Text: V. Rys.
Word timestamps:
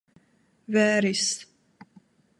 V. 0.67 0.99
Rys. 1.03 1.45